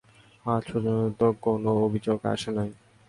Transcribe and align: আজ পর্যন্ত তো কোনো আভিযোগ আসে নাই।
আজ 0.45 0.63
পর্যন্ত 0.71 1.19
তো 1.19 1.27
কোনো 1.45 1.71
আভিযোগ 1.85 2.19
আসে 2.33 2.49
নাই। 2.57 2.69